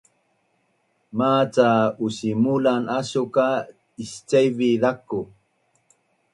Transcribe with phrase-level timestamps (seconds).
[1.17, 1.69] maca
[2.07, 3.47] usimulan asu ka
[4.03, 5.21] icaivi zaku